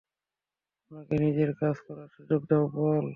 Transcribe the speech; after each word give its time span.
ওনাকে 0.91 1.15
নিজের 1.23 1.51
কাজ 1.61 1.75
করার 1.85 2.09
সুযোগ 2.15 2.41
দাও 2.49 2.65
পল। 2.73 3.05